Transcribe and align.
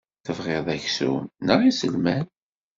Tebɣiḍ 0.25 0.67
aksum 0.75 1.21
neɣ 1.45 1.59
iselman? 1.69 2.25